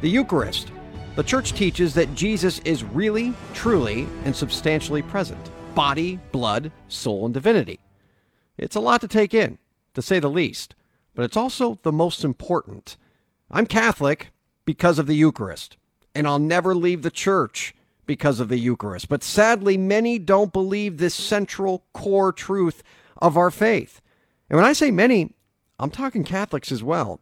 The 0.00 0.08
Eucharist. 0.08 0.72
The 1.16 1.22
Church 1.22 1.52
teaches 1.52 1.92
that 1.92 2.14
Jesus 2.14 2.58
is 2.60 2.84
really, 2.84 3.34
truly, 3.52 4.08
and 4.24 4.34
substantially 4.34 5.02
present 5.02 5.50
body, 5.74 6.18
blood, 6.32 6.72
soul, 6.88 7.26
and 7.26 7.34
divinity. 7.34 7.78
It's 8.56 8.76
a 8.76 8.80
lot 8.80 9.02
to 9.02 9.08
take 9.08 9.34
in, 9.34 9.58
to 9.92 10.00
say 10.00 10.18
the 10.18 10.30
least, 10.30 10.74
but 11.14 11.24
it's 11.24 11.36
also 11.36 11.78
the 11.82 11.92
most 11.92 12.24
important. 12.24 12.96
I'm 13.50 13.66
Catholic 13.66 14.32
because 14.64 14.98
of 14.98 15.06
the 15.06 15.14
Eucharist, 15.14 15.76
and 16.14 16.26
I'll 16.26 16.38
never 16.38 16.74
leave 16.74 17.02
the 17.02 17.10
Church 17.10 17.74
because 18.06 18.40
of 18.40 18.48
the 18.48 18.58
Eucharist. 18.58 19.08
But 19.10 19.22
sadly, 19.22 19.76
many 19.76 20.18
don't 20.18 20.52
believe 20.52 20.96
this 20.96 21.14
central 21.14 21.84
core 21.92 22.32
truth 22.32 22.82
of 23.18 23.36
our 23.36 23.50
faith. 23.50 24.00
And 24.48 24.56
when 24.56 24.66
I 24.66 24.72
say 24.72 24.90
many, 24.90 25.34
I'm 25.78 25.90
talking 25.90 26.24
Catholics 26.24 26.72
as 26.72 26.82
well. 26.82 27.20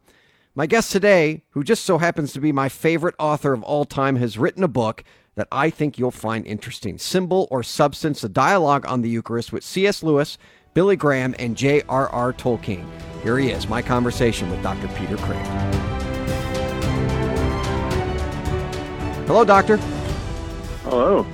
My 0.55 0.65
guest 0.65 0.91
today, 0.91 1.43
who 1.51 1.63
just 1.63 1.85
so 1.85 1.99
happens 1.99 2.33
to 2.33 2.41
be 2.41 2.51
my 2.51 2.69
favorite 2.69 3.15
author 3.19 3.53
of 3.53 3.63
all 3.63 3.85
time, 3.85 4.15
has 4.15 4.37
written 4.37 4.63
a 4.63 4.67
book 4.67 5.03
that 5.35 5.47
I 5.51 5.69
think 5.69 5.97
you'll 5.97 6.11
find 6.11 6.45
interesting 6.45 6.97
Symbol 6.97 7.47
or 7.51 7.61
Substance, 7.63 8.23
a 8.23 8.29
dialogue 8.29 8.85
on 8.87 9.01
the 9.01 9.09
Eucharist 9.09 9.53
with 9.53 9.63
C.S. 9.63 10.01
Lewis, 10.03 10.37
Billy 10.73 10.95
Graham, 10.95 11.35
and 11.39 11.55
J.R.R. 11.55 12.33
Tolkien. 12.33 12.85
Here 13.21 13.37
he 13.37 13.51
is, 13.51 13.69
my 13.69 13.81
conversation 13.81 14.49
with 14.49 14.61
Dr. 14.63 14.87
Peter 14.89 15.17
Kreeft. 15.17 15.75
Hello, 19.27 19.45
Doctor. 19.45 19.77
Hello. 20.83 21.25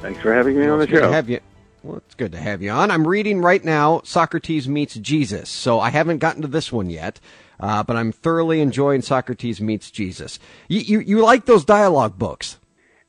Thanks 0.00 0.20
for 0.20 0.32
having 0.32 0.58
me 0.58 0.66
on 0.66 0.78
the 0.78 0.86
Good 0.86 0.94
to 0.94 1.00
show. 1.02 1.12
have 1.12 1.28
you. 1.28 1.40
Well, 1.82 1.98
it's 1.98 2.14
good 2.14 2.32
to 2.32 2.38
have 2.38 2.62
you 2.62 2.70
on. 2.70 2.90
I'm 2.90 3.06
reading 3.06 3.42
right 3.42 3.62
now 3.62 4.00
Socrates 4.04 4.66
Meets 4.66 4.94
Jesus, 4.94 5.50
so 5.50 5.80
I 5.80 5.90
haven't 5.90 6.18
gotten 6.18 6.40
to 6.40 6.48
this 6.48 6.72
one 6.72 6.88
yet, 6.88 7.20
uh, 7.60 7.82
but 7.82 7.96
I'm 7.96 8.12
thoroughly 8.12 8.60
enjoying 8.60 9.02
Socrates 9.02 9.60
Meets 9.60 9.90
Jesus. 9.90 10.38
You, 10.68 10.80
you, 10.80 11.00
you 11.00 11.22
like 11.22 11.46
those 11.46 11.64
dialogue 11.64 12.18
books? 12.18 12.58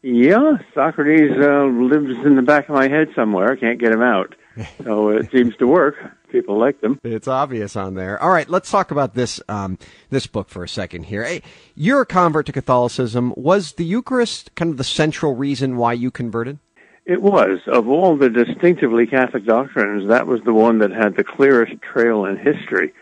Yeah, 0.01 0.57
Socrates 0.75 1.31
uh, 1.31 1.63
lives 1.65 2.23
in 2.25 2.35
the 2.35 2.43
back 2.43 2.69
of 2.69 2.75
my 2.75 2.87
head 2.87 3.07
somewhere. 3.15 3.51
I 3.51 3.55
can't 3.55 3.79
get 3.79 3.91
him 3.91 4.01
out. 4.01 4.35
So 4.85 5.09
it 5.09 5.29
seems 5.31 5.53
to 5.57 5.67
work. 5.67 5.95
People 6.31 6.57
like 6.57 6.79
them. 6.79 6.99
It's 7.03 7.27
obvious 7.27 7.75
on 7.75 7.95
there. 7.95 8.21
All 8.21 8.29
right, 8.29 8.49
let's 8.49 8.71
talk 8.71 8.91
about 8.91 9.13
this 9.13 9.41
um, 9.49 9.77
this 10.09 10.27
book 10.27 10.47
for 10.47 10.63
a 10.63 10.69
second 10.69 11.03
here. 11.03 11.25
Hey, 11.25 11.41
you're 11.75 12.01
a 12.01 12.05
convert 12.05 12.45
to 12.45 12.53
Catholicism. 12.53 13.33
Was 13.35 13.73
the 13.73 13.83
Eucharist 13.83 14.55
kind 14.55 14.71
of 14.71 14.77
the 14.77 14.85
central 14.85 15.35
reason 15.35 15.75
why 15.75 15.91
you 15.91 16.09
converted? 16.09 16.59
It 17.05 17.21
was. 17.21 17.59
Of 17.67 17.87
all 17.87 18.17
the 18.17 18.29
distinctively 18.29 19.05
Catholic 19.07 19.45
doctrines, 19.45 20.07
that 20.09 20.25
was 20.25 20.41
the 20.43 20.53
one 20.53 20.79
that 20.79 20.91
had 20.91 21.15
the 21.15 21.23
clearest 21.23 21.73
trail 21.81 22.25
in 22.25 22.37
history. 22.37 22.93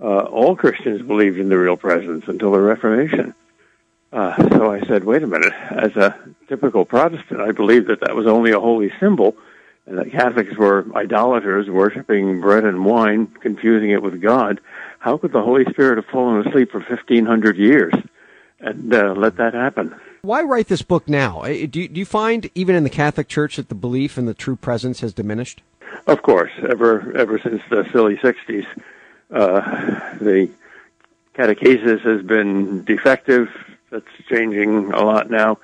Uh, 0.00 0.20
all 0.20 0.56
Christians 0.56 1.02
believed 1.02 1.38
in 1.38 1.48
the 1.48 1.58
real 1.58 1.76
presence 1.76 2.24
until 2.26 2.52
the 2.52 2.60
Reformation. 2.60 3.34
Uh, 4.12 4.48
so 4.50 4.72
I 4.72 4.80
said, 4.86 5.04
wait 5.04 5.22
a 5.22 5.26
minute. 5.26 5.52
As 5.70 5.96
a 5.96 6.16
typical 6.48 6.84
Protestant, 6.84 7.40
I 7.40 7.52
believed 7.52 7.88
that 7.88 8.00
that 8.00 8.16
was 8.16 8.26
only 8.26 8.50
a 8.50 8.58
holy 8.58 8.90
symbol, 8.98 9.36
and 9.86 9.98
that 9.98 10.10
Catholics 10.10 10.56
were 10.56 10.86
idolaters, 10.96 11.68
worshiping 11.68 12.40
bread 12.40 12.64
and 12.64 12.84
wine, 12.84 13.26
confusing 13.26 13.90
it 13.90 14.02
with 14.02 14.20
God. 14.20 14.60
How 14.98 15.16
could 15.16 15.32
the 15.32 15.42
Holy 15.42 15.64
Spirit 15.70 15.96
have 15.96 16.06
fallen 16.06 16.46
asleep 16.46 16.72
for 16.72 16.80
1,500 16.80 17.56
years 17.56 17.94
and 18.60 18.92
uh, 18.92 19.14
let 19.16 19.36
that 19.36 19.54
happen? 19.54 19.94
Why 20.22 20.42
write 20.42 20.68
this 20.68 20.82
book 20.82 21.08
now? 21.08 21.42
Do 21.44 21.80
you, 21.80 21.88
do 21.88 21.98
you 21.98 22.04
find, 22.04 22.50
even 22.54 22.74
in 22.74 22.84
the 22.84 22.90
Catholic 22.90 23.28
Church, 23.28 23.56
that 23.56 23.68
the 23.68 23.74
belief 23.74 24.18
in 24.18 24.26
the 24.26 24.34
true 24.34 24.56
presence 24.56 25.00
has 25.00 25.14
diminished? 25.14 25.62
Of 26.06 26.22
course, 26.22 26.52
ever 26.68 27.16
ever 27.16 27.38
since 27.38 27.62
the 27.70 27.88
silly 27.90 28.16
'60s, 28.16 28.66
uh, 29.32 30.16
the 30.18 30.50
catechesis 31.34 32.00
has 32.00 32.22
been 32.22 32.84
defective. 32.84 33.48
That's 33.90 34.06
changing 34.28 34.92
a 34.92 35.02
lot 35.02 35.30
now, 35.30 35.58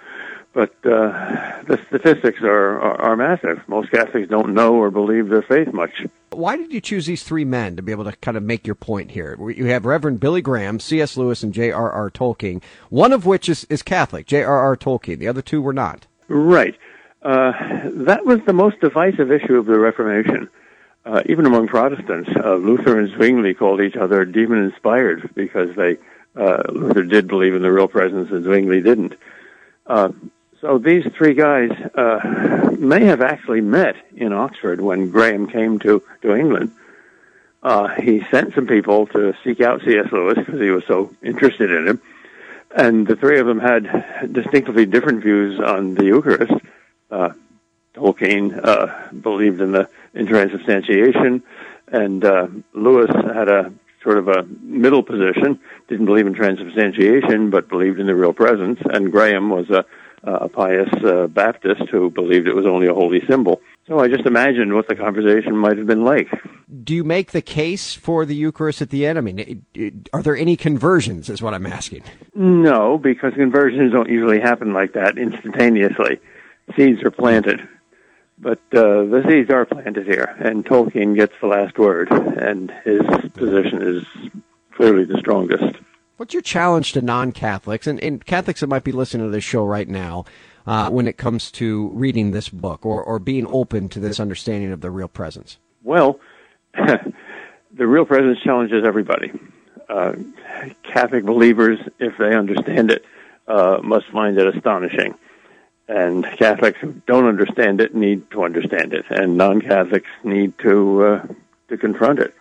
but 0.52 0.74
uh, 0.84 1.62
the 1.66 1.80
statistics 1.86 2.40
are, 2.42 2.80
are 2.80 3.00
are 3.00 3.16
massive. 3.16 3.62
Most 3.68 3.90
Catholics 3.90 4.28
don't 4.28 4.52
know 4.54 4.74
or 4.74 4.90
believe 4.90 5.28
their 5.28 5.42
faith 5.42 5.72
much. 5.72 6.06
Why 6.30 6.56
did 6.56 6.72
you 6.72 6.80
choose 6.80 7.06
these 7.06 7.22
three 7.22 7.44
men 7.44 7.76
to 7.76 7.82
be 7.82 7.92
able 7.92 8.04
to 8.04 8.12
kind 8.12 8.36
of 8.36 8.42
make 8.42 8.66
your 8.66 8.74
point 8.74 9.12
here? 9.12 9.38
You 9.48 9.66
have 9.66 9.86
Reverend 9.86 10.18
Billy 10.18 10.42
Graham, 10.42 10.80
C.S. 10.80 11.16
Lewis, 11.16 11.42
and 11.42 11.54
J.R.R. 11.54 12.10
Tolkien, 12.10 12.62
one 12.90 13.12
of 13.12 13.26
which 13.26 13.48
is, 13.48 13.64
is 13.70 13.82
Catholic, 13.82 14.26
J.R.R. 14.26 14.76
Tolkien. 14.76 15.18
The 15.18 15.28
other 15.28 15.40
two 15.40 15.62
were 15.62 15.72
not. 15.72 16.06
Right. 16.28 16.76
Uh, 17.22 17.52
that 17.90 18.26
was 18.26 18.40
the 18.46 18.52
most 18.52 18.80
divisive 18.80 19.32
issue 19.32 19.54
of 19.54 19.66
the 19.66 19.78
Reformation. 19.78 20.48
Uh, 21.06 21.22
even 21.26 21.46
among 21.46 21.68
Protestants, 21.68 22.28
uh, 22.34 22.56
Luther 22.56 22.98
and 22.98 23.08
Zwingli 23.08 23.54
called 23.54 23.80
each 23.80 23.94
other 23.94 24.24
demon-inspired 24.24 25.30
because 25.36 25.72
they 25.76 25.98
uh, 26.34 26.64
Luther 26.68 27.04
did 27.04 27.28
believe 27.28 27.54
in 27.54 27.62
the 27.62 27.70
real 27.70 27.86
presence 27.86 28.32
and 28.32 28.42
Zwingli 28.42 28.82
didn't. 28.82 29.14
Uh, 29.86 30.10
so 30.60 30.78
these 30.78 31.06
three 31.16 31.34
guys 31.34 31.70
uh, 31.94 32.74
may 32.76 33.04
have 33.04 33.22
actually 33.22 33.60
met 33.60 33.94
in 34.16 34.32
Oxford 34.32 34.80
when 34.80 35.10
Graham 35.12 35.46
came 35.46 35.78
to 35.78 36.02
to 36.22 36.34
England. 36.34 36.72
Uh, 37.62 37.86
he 37.86 38.24
sent 38.24 38.54
some 38.54 38.66
people 38.66 39.06
to 39.06 39.32
seek 39.44 39.60
out 39.60 39.82
C.S. 39.82 40.10
Lewis 40.10 40.38
because 40.38 40.60
he 40.60 40.70
was 40.70 40.84
so 40.86 41.14
interested 41.22 41.70
in 41.70 41.86
him, 41.86 42.02
and 42.74 43.06
the 43.06 43.14
three 43.14 43.38
of 43.38 43.46
them 43.46 43.60
had 43.60 44.32
distinctly 44.32 44.86
different 44.86 45.22
views 45.22 45.60
on 45.60 45.94
the 45.94 46.04
Eucharist. 46.04 46.52
Tolkien 47.96 48.60
uh, 48.62 49.12
believed 49.12 49.60
in 49.60 49.72
the 49.72 49.88
in 50.14 50.26
transubstantiation, 50.26 51.42
and 51.88 52.24
uh, 52.24 52.46
Lewis 52.74 53.10
had 53.34 53.48
a 53.48 53.72
sort 54.02 54.18
of 54.18 54.28
a 54.28 54.44
middle 54.62 55.02
position. 55.02 55.58
Didn't 55.88 56.06
believe 56.06 56.26
in 56.26 56.34
transubstantiation, 56.34 57.50
but 57.50 57.68
believed 57.68 57.98
in 57.98 58.06
the 58.06 58.14
real 58.14 58.32
presence. 58.32 58.78
And 58.84 59.10
Graham 59.10 59.50
was 59.50 59.68
a, 59.70 59.84
a 60.22 60.48
pious 60.48 60.88
uh, 61.04 61.26
Baptist 61.26 61.82
who 61.90 62.10
believed 62.10 62.46
it 62.46 62.54
was 62.54 62.66
only 62.66 62.86
a 62.86 62.94
holy 62.94 63.22
symbol. 63.26 63.60
So 63.88 63.98
I 64.00 64.08
just 64.08 64.26
imagined 64.26 64.74
what 64.74 64.88
the 64.88 64.94
conversation 64.96 65.56
might 65.56 65.78
have 65.78 65.86
been 65.86 66.04
like. 66.04 66.28
Do 66.82 66.94
you 66.94 67.04
make 67.04 67.30
the 67.32 67.42
case 67.42 67.94
for 67.94 68.26
the 68.26 68.34
Eucharist 68.34 68.82
at 68.82 68.90
the 68.90 69.06
end? 69.06 69.18
I 69.18 69.20
mean, 69.20 69.38
it- 69.38 69.58
it- 69.74 70.08
are 70.12 70.22
there 70.22 70.36
any 70.36 70.56
conversions, 70.56 71.28
is 71.30 71.40
what 71.40 71.54
I'm 71.54 71.66
asking. 71.66 72.02
No, 72.34 72.98
because 72.98 73.34
conversions 73.34 73.92
don't 73.92 74.08
usually 74.10 74.40
happen 74.40 74.72
like 74.72 74.92
that 74.94 75.16
instantaneously. 75.18 76.20
Seeds 76.76 77.02
are 77.04 77.12
planted. 77.12 77.66
But 78.38 78.58
uh, 78.72 79.04
the 79.04 79.24
seeds 79.26 79.50
are 79.50 79.64
planted 79.64 80.06
here, 80.06 80.36
and 80.38 80.64
Tolkien 80.64 81.14
gets 81.14 81.32
the 81.40 81.46
last 81.46 81.78
word, 81.78 82.10
and 82.10 82.70
his 82.84 83.00
position 83.32 83.80
is 83.82 84.04
clearly 84.72 85.04
the 85.04 85.18
strongest. 85.18 85.78
What's 86.18 86.34
your 86.34 86.42
challenge 86.42 86.92
to 86.92 87.02
non 87.02 87.32
Catholics 87.32 87.86
and, 87.86 88.02
and 88.02 88.24
Catholics 88.24 88.60
that 88.60 88.66
might 88.68 88.84
be 88.84 88.92
listening 88.92 89.26
to 89.26 89.30
this 89.30 89.44
show 89.44 89.64
right 89.64 89.88
now 89.88 90.24
uh, 90.66 90.90
when 90.90 91.08
it 91.08 91.16
comes 91.16 91.50
to 91.52 91.88
reading 91.94 92.30
this 92.30 92.48
book 92.48 92.84
or, 92.84 93.02
or 93.02 93.18
being 93.18 93.46
open 93.48 93.88
to 93.90 94.00
this 94.00 94.20
understanding 94.20 94.72
of 94.72 94.80
the 94.80 94.90
real 94.90 95.08
presence? 95.08 95.58
Well, 95.82 96.20
the 96.74 97.86
real 97.86 98.04
presence 98.04 98.38
challenges 98.40 98.84
everybody. 98.84 99.32
Uh, 99.88 100.14
Catholic 100.82 101.24
believers, 101.24 101.78
if 101.98 102.18
they 102.18 102.34
understand 102.34 102.90
it, 102.90 103.04
uh, 103.46 103.78
must 103.82 104.06
find 104.08 104.38
it 104.38 104.54
astonishing. 104.54 105.14
And 105.88 106.24
Catholics 106.36 106.78
who 106.80 106.94
don't 107.06 107.26
understand 107.26 107.80
it 107.80 107.94
need 107.94 108.28
to 108.32 108.42
understand 108.42 108.92
it, 108.92 109.04
and 109.08 109.36
non-Catholics 109.36 110.10
need 110.24 110.58
to 110.58 111.04
uh, 111.04 111.26
to 111.68 111.76
confront 111.76 112.18
it. 112.18 112.34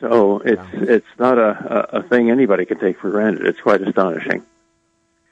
So 0.00 0.38
it's 0.44 0.62
it's 0.72 1.18
not 1.18 1.38
a, 1.38 1.88
a, 1.92 1.98
a 1.98 2.02
thing 2.04 2.30
anybody 2.30 2.64
can 2.66 2.78
take 2.78 3.00
for 3.00 3.10
granted. 3.10 3.46
It's 3.46 3.60
quite 3.60 3.82
astonishing. 3.82 4.44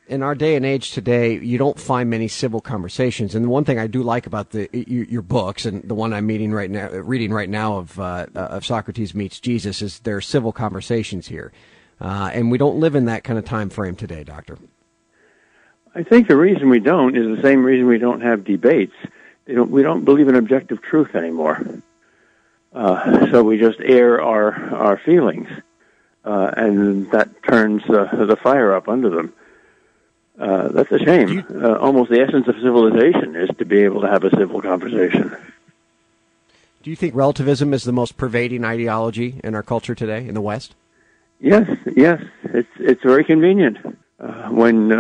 in 0.08 0.22
our 0.22 0.34
day 0.34 0.54
and 0.54 0.64
age 0.64 0.93
today, 0.93 1.38
you 1.38 1.58
don't 1.58 1.78
find 1.78 2.08
many 2.08 2.28
civil 2.28 2.60
conversations. 2.60 3.34
And 3.34 3.44
the 3.44 3.48
one 3.48 3.64
thing 3.64 3.78
I 3.78 3.87
do 3.87 4.02
like 4.02 4.26
about 4.26 4.50
the 4.50 4.69
your, 4.72 5.04
your 5.04 5.22
books 5.22 5.66
and 5.66 5.82
the 5.82 5.94
one 5.94 6.12
I'm 6.12 6.26
meeting 6.26 6.52
right 6.52 6.70
now, 6.70 6.88
reading 6.90 7.32
right 7.32 7.48
now 7.48 7.78
of 7.78 7.98
uh, 7.98 8.26
of 8.34 8.64
Socrates 8.64 9.14
meets 9.14 9.40
Jesus 9.40 9.82
is 9.82 10.00
there 10.00 10.16
are 10.16 10.20
civil 10.20 10.52
conversations 10.52 11.28
here, 11.28 11.52
uh, 12.00 12.31
and 12.32 12.50
we 12.50 12.58
don't 12.58 12.78
live 12.78 12.94
in 12.94 13.06
that 13.06 13.25
kind 13.25 13.38
of 13.38 13.44
time 13.44 13.69
frame 13.70 13.96
today, 13.96 14.25
Doctor. 14.25 14.58
I 15.96 16.02
think 16.02 16.28
the 16.28 16.37
reason 16.37 16.69
we 16.69 16.78
don't 16.78 17.16
is 17.16 17.34
the 17.34 17.43
same 17.43 17.64
reason 17.64 17.87
we 17.87 17.96
don't 17.96 18.20
have 18.20 18.44
debates. 18.44 18.93
Don't, 19.48 19.70
we 19.70 19.82
don't 19.82 20.04
believe 20.04 20.28
in 20.28 20.34
objective 20.34 20.82
truth 20.82 21.14
anymore. 21.14 21.66
Uh, 22.75 23.31
so 23.31 23.43
we 23.43 23.56
just 23.56 23.81
air 23.81 24.20
our 24.20 24.52
our 24.75 24.98
feelings, 24.98 25.48
uh, 26.22 26.50
and 26.54 27.10
that 27.12 27.43
turns 27.43 27.82
uh, 27.88 28.26
the 28.26 28.37
fire 28.37 28.75
up 28.75 28.88
under 28.88 29.08
them. 29.08 29.32
Uh, 30.38 30.69
that's 30.69 30.93
a 30.93 30.98
shame. 30.98 31.43
Uh, 31.48 31.76
almost 31.76 32.10
the 32.10 32.20
essence 32.20 32.46
of 32.46 32.56
civilization 32.56 33.34
is 33.34 33.48
to 33.56 33.64
be 33.64 33.78
able 33.78 34.02
to 34.02 34.08
have 34.08 34.25
a 34.25 34.37
civil 34.37 34.60
conversation. 34.60 35.34
Do 36.82 36.90
you 36.90 36.96
think 36.96 37.14
relativism 37.14 37.72
is 37.72 37.84
the 37.84 37.93
most 37.93 38.19
pervading 38.19 38.66
ideology 38.66 39.40
in 39.43 39.54
our 39.54 39.62
culture 39.62 39.94
today 39.94 40.28
in 40.28 40.34
the 40.34 40.43
West? 40.43 40.75
Yes, 41.40 41.66
yes. 41.96 42.22
It's 42.44 42.69
it's 42.78 43.02
very 43.02 43.25
convenient 43.25 43.78
uh, 44.20 44.50
when 44.50 44.93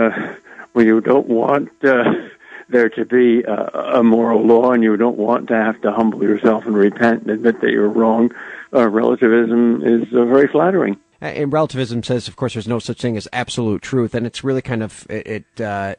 uh, 0.76 0.78
when 0.78 0.86
you 0.86 1.00
don't 1.00 1.26
want 1.26 1.70
uh, 1.84 2.04
there 2.68 2.88
to 2.90 3.04
be 3.04 3.42
a, 3.42 3.98
a 3.98 4.02
moral 4.02 4.42
law 4.42 4.72
and 4.72 4.82
you 4.82 4.96
don't 4.96 5.16
want 5.16 5.48
to 5.48 5.54
have 5.54 5.80
to 5.82 5.92
humble 5.92 6.22
yourself 6.22 6.66
and 6.66 6.76
repent 6.76 7.22
and 7.22 7.30
admit 7.30 7.60
that 7.60 7.70
you're 7.70 7.88
wrong. 7.88 8.30
Uh, 8.72 8.88
relativism 8.88 9.82
is 9.82 10.12
uh, 10.12 10.24
very 10.24 10.48
flattering. 10.48 10.98
And 11.20 11.52
relativism 11.52 12.02
says, 12.02 12.28
of 12.28 12.36
course, 12.36 12.52
there's 12.52 12.68
no 12.68 12.78
such 12.78 13.00
thing 13.00 13.16
as 13.16 13.26
absolute 13.32 13.80
truth, 13.80 14.14
and 14.14 14.26
it's 14.26 14.44
really 14.44 14.60
kind 14.62 14.82
of 14.82 15.06
it. 15.08 15.26
it 15.26 15.60
uh, 15.60 15.94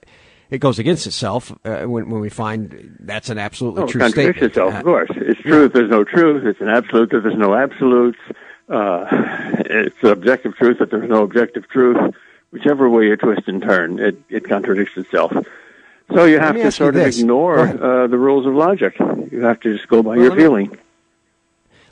it 0.50 0.59
goes 0.59 0.80
against 0.80 1.06
itself 1.06 1.51
uh, 1.65 1.83
when, 1.83 2.09
when 2.09 2.21
we 2.21 2.30
find 2.30 2.95
that's 3.01 3.30
an 3.30 3.38
absolutely 3.38 3.83
oh, 3.83 3.88
true 3.88 4.00
it 4.00 4.03
contradicts 4.06 4.38
statement. 4.38 4.51
itself, 4.51 4.75
of 4.75 4.83
course. 4.85 5.09
It's 5.15 5.41
truth, 5.41 5.73
there's 5.73 5.89
no 5.89 6.06
truth. 6.06 6.45
It's 6.45 6.62
an 6.62 6.69
absolute 6.69 7.09
there's 7.12 7.35
no 7.35 7.53
absolutes. 7.53 8.18
Uh, 8.69 9.06
it's 9.65 10.01
objective 10.03 10.56
truth 10.56 10.80
that 10.80 10.89
there's 10.89 11.09
no 11.09 11.23
objective 11.23 11.68
truth. 11.68 12.15
Whichever 12.51 12.89
way 12.89 13.05
you 13.07 13.15
twist 13.17 13.47
and 13.47 13.61
turn, 13.61 13.99
it, 13.99 14.17
it 14.29 14.45
contradicts 14.47 14.95
itself. 14.97 15.33
So 16.13 16.23
you 16.25 16.39
have 16.39 16.55
to 16.55 16.71
sort 16.71 16.95
of 16.95 17.03
this. 17.03 17.19
ignore 17.19 17.59
uh, 17.59 18.07
the 18.07 18.17
rules 18.17 18.45
of 18.45 18.53
logic. 18.53 18.97
You 18.99 19.41
have 19.44 19.59
to 19.61 19.75
just 19.75 19.89
go 19.89 20.01
by 20.01 20.11
Well, 20.11 20.19
your 20.19 20.29
let 20.29 20.38
me- 20.38 20.44
feeling. 20.44 20.77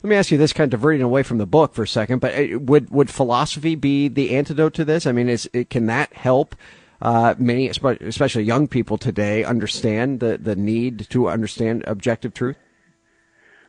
Let 0.04 0.10
me 0.10 0.16
ask 0.18 0.30
you 0.30 0.38
this, 0.38 0.54
kind 0.54 0.72
of 0.72 0.80
diverting 0.80 1.02
away 1.02 1.24
from 1.24 1.40
the 1.40 1.48
book 1.48 1.74
for 1.74 1.82
a 1.82 1.88
second, 1.88 2.20
but 2.20 2.36
uh, 2.36 2.60
would 2.60 2.92
would 2.92 3.10
philosophy 3.10 3.74
be 3.74 4.08
the 4.08 4.36
antidote 4.38 4.76
to 4.76 4.86
this? 4.86 5.08
I 5.08 5.12
mean, 5.12 5.28
is 5.28 5.50
it, 5.52 5.72
can 5.72 5.88
that 5.88 6.14
help 6.14 6.56
uh, 7.02 7.34
many, 7.40 7.68
especially 7.68 8.44
young 8.44 8.68
people 8.68 9.00
today, 9.00 9.44
understand 9.44 10.20
the 10.20 10.38
the 10.38 10.56
need 10.56 11.10
to 11.10 11.28
understand 11.28 11.84
objective 11.88 12.36
truth? 12.36 12.56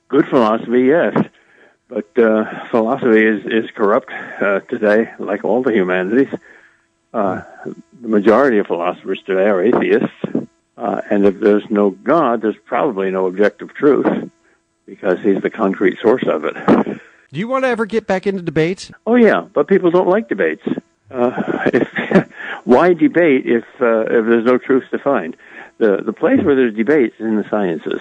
Good 0.09 0.29
philosophy, 0.29 0.83
yes. 0.83 1.17
But 1.89 2.19
uh, 2.19 2.69
philosophy 2.71 3.25
is, 3.25 3.45
is 3.47 3.71
corrupt 3.75 4.11
uh, 4.13 4.61
today, 4.69 5.11
like 5.19 5.43
all 5.43 5.63
the 5.63 5.73
humanities. 5.73 6.29
Uh, 7.17 7.43
the 8.03 8.09
majority 8.09 8.59
of 8.59 8.67
philosophers 8.67 9.23
today 9.25 9.49
are 9.49 9.63
atheists. 9.63 10.13
Uh, 10.77 11.01
and 11.11 11.25
if 11.25 11.41
there's 11.41 11.65
no 11.71 11.89
God, 11.89 12.43
there's 12.43 12.59
probably 12.67 13.11
no 13.11 13.25
objective 13.25 13.73
truth 13.73 14.31
because 14.85 15.19
he's 15.21 15.41
the 15.41 15.49
concrete 15.49 15.99
source 16.03 16.25
of 16.27 16.45
it. 16.45 16.55
Do 17.33 17.41
you 17.41 17.49
want 17.49 17.65
to 17.65 17.69
ever 17.69 17.87
get 17.87 18.07
back 18.07 18.27
into 18.27 18.43
debates? 18.43 18.91
Oh, 19.07 19.15
yeah, 19.15 19.47
but 19.51 19.67
people 19.67 19.91
don't 19.91 20.09
like 20.09 20.29
debates. 20.29 20.63
Uh, 21.11 21.71
if, 21.73 22.29
why 22.65 22.93
debate 22.93 23.47
if, 23.47 23.65
uh, 23.81 24.01
if 24.01 24.27
there's 24.27 24.45
no 24.45 24.59
truth 24.59 24.85
to 24.91 24.99
find? 24.99 25.39
The, 25.79 26.03
the 26.05 26.13
place 26.13 26.43
where 26.43 26.55
there's 26.55 26.75
debates 26.75 27.15
is 27.19 27.25
in 27.25 27.37
the 27.37 27.49
sciences. 27.49 28.01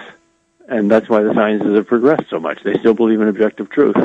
And 0.68 0.90
that's 0.90 1.08
why 1.08 1.22
the 1.22 1.32
sciences 1.32 1.74
have 1.74 1.86
progressed 1.86 2.28
so 2.28 2.38
much. 2.38 2.62
They 2.62 2.74
still 2.80 2.92
believe 2.92 3.22
in 3.22 3.28
objective 3.28 3.70
truth. 3.70 3.96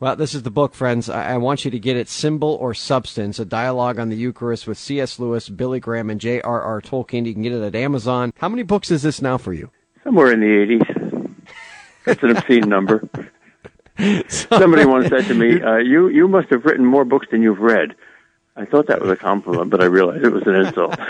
Well, 0.00 0.16
this 0.16 0.34
is 0.34 0.42
the 0.42 0.50
book, 0.50 0.74
friends. 0.74 1.08
I, 1.08 1.34
I 1.34 1.36
want 1.36 1.64
you 1.64 1.70
to 1.70 1.78
get 1.78 1.96
it, 1.96 2.08
Symbol 2.08 2.56
or 2.60 2.74
Substance, 2.74 3.38
a 3.38 3.44
dialogue 3.44 3.98
on 3.98 4.08
the 4.08 4.16
Eucharist 4.16 4.66
with 4.66 4.78
C.S. 4.78 5.18
Lewis, 5.18 5.48
Billy 5.48 5.80
Graham, 5.80 6.10
and 6.10 6.20
J.R.R. 6.20 6.80
Tolkien. 6.80 7.26
You 7.26 7.32
can 7.32 7.42
get 7.42 7.52
it 7.52 7.62
at 7.62 7.74
Amazon. 7.74 8.32
How 8.38 8.48
many 8.48 8.62
books 8.62 8.90
is 8.90 9.02
this 9.02 9.22
now 9.22 9.38
for 9.38 9.52
you? 9.52 9.70
Somewhere 10.04 10.32
in 10.32 10.40
the 10.40 10.46
80s. 10.46 11.34
That's 12.04 12.22
an 12.22 12.36
obscene 12.36 12.68
number. 12.68 13.08
Somebody 14.28 14.84
once 14.84 15.08
said 15.08 15.26
to 15.26 15.34
me, 15.34 15.60
uh, 15.62 15.76
you, 15.76 16.08
you 16.08 16.26
must 16.26 16.48
have 16.50 16.64
written 16.64 16.84
more 16.84 17.04
books 17.04 17.28
than 17.30 17.42
you've 17.42 17.60
read. 17.60 17.94
I 18.56 18.64
thought 18.64 18.88
that 18.88 19.00
was 19.00 19.10
a 19.10 19.16
compliment, 19.16 19.70
but 19.70 19.80
I 19.80 19.86
realized 19.86 20.24
it 20.24 20.32
was 20.32 20.46
an 20.46 20.56
insult. 20.56 20.98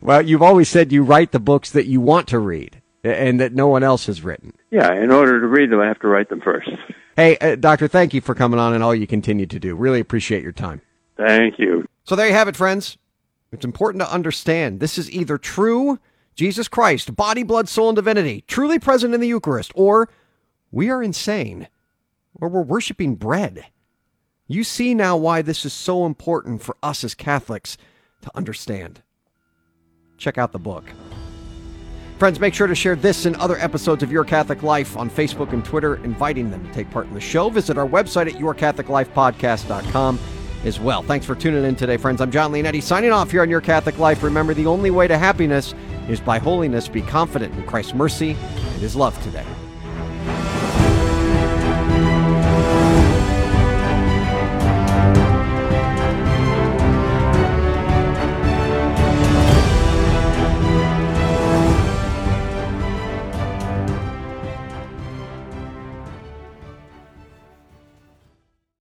Well, 0.00 0.22
you've 0.22 0.42
always 0.42 0.68
said 0.68 0.92
you 0.92 1.02
write 1.02 1.32
the 1.32 1.40
books 1.40 1.70
that 1.72 1.86
you 1.86 2.00
want 2.00 2.28
to 2.28 2.38
read 2.38 2.80
and 3.04 3.40
that 3.40 3.52
no 3.52 3.68
one 3.68 3.82
else 3.82 4.06
has 4.06 4.22
written. 4.22 4.54
Yeah, 4.70 4.92
in 4.92 5.10
order 5.10 5.40
to 5.40 5.46
read 5.46 5.70
them, 5.70 5.80
I 5.80 5.86
have 5.86 6.00
to 6.00 6.08
write 6.08 6.28
them 6.28 6.40
first. 6.40 6.70
Hey, 7.16 7.36
uh, 7.38 7.56
Doctor, 7.56 7.88
thank 7.88 8.14
you 8.14 8.20
for 8.20 8.34
coming 8.34 8.60
on 8.60 8.72
and 8.72 8.82
all 8.82 8.94
you 8.94 9.06
continue 9.06 9.46
to 9.46 9.58
do. 9.58 9.74
Really 9.74 10.00
appreciate 10.00 10.42
your 10.42 10.52
time. 10.52 10.80
Thank 11.16 11.58
you. 11.58 11.86
So 12.04 12.16
there 12.16 12.26
you 12.26 12.32
have 12.32 12.48
it, 12.48 12.56
friends. 12.56 12.96
It's 13.52 13.64
important 13.64 14.02
to 14.02 14.12
understand 14.12 14.80
this 14.80 14.96
is 14.96 15.10
either 15.10 15.36
true, 15.36 15.98
Jesus 16.34 16.68
Christ, 16.68 17.14
body, 17.16 17.42
blood, 17.42 17.68
soul, 17.68 17.88
and 17.88 17.96
divinity, 17.96 18.44
truly 18.46 18.78
present 18.78 19.12
in 19.12 19.20
the 19.20 19.28
Eucharist, 19.28 19.72
or 19.74 20.08
we 20.70 20.88
are 20.88 21.02
insane, 21.02 21.68
or 22.34 22.48
we're 22.48 22.62
worshiping 22.62 23.16
bread. 23.16 23.66
You 24.46 24.64
see 24.64 24.94
now 24.94 25.16
why 25.16 25.42
this 25.42 25.64
is 25.64 25.72
so 25.72 26.06
important 26.06 26.62
for 26.62 26.76
us 26.82 27.04
as 27.04 27.14
Catholics 27.14 27.76
to 28.22 28.30
understand. 28.36 29.02
Check 30.16 30.38
out 30.38 30.52
the 30.52 30.58
book. 30.58 30.84
Friends, 32.20 32.38
make 32.38 32.52
sure 32.52 32.66
to 32.66 32.74
share 32.74 32.96
this 32.96 33.24
and 33.24 33.34
other 33.36 33.56
episodes 33.60 34.02
of 34.02 34.12
Your 34.12 34.24
Catholic 34.24 34.62
Life 34.62 34.94
on 34.94 35.08
Facebook 35.08 35.54
and 35.54 35.64
Twitter, 35.64 35.96
inviting 36.04 36.50
them 36.50 36.62
to 36.66 36.70
take 36.74 36.90
part 36.90 37.06
in 37.06 37.14
the 37.14 37.20
show. 37.20 37.48
Visit 37.48 37.78
our 37.78 37.88
website 37.88 38.26
at 38.26 38.34
yourcatholiclifepodcast.com 38.34 40.18
as 40.64 40.78
well. 40.78 41.02
Thanks 41.02 41.24
for 41.24 41.34
tuning 41.34 41.64
in 41.64 41.76
today, 41.76 41.96
friends. 41.96 42.20
I'm 42.20 42.30
John 42.30 42.52
Leonetti 42.52 42.82
signing 42.82 43.10
off 43.10 43.30
here 43.30 43.40
on 43.40 43.48
Your 43.48 43.62
Catholic 43.62 43.98
Life. 43.98 44.22
Remember, 44.22 44.52
the 44.52 44.66
only 44.66 44.90
way 44.90 45.08
to 45.08 45.16
happiness 45.16 45.74
is 46.10 46.20
by 46.20 46.38
holiness. 46.38 46.88
Be 46.88 47.00
confident 47.00 47.54
in 47.54 47.62
Christ's 47.62 47.94
mercy 47.94 48.32
and 48.32 48.82
his 48.82 48.94
love 48.94 49.18
today. 49.22 49.46